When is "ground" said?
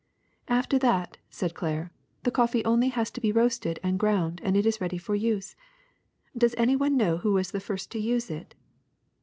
3.99-4.41